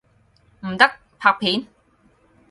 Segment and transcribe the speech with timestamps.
[0.61, 1.67] 唔得，拍片！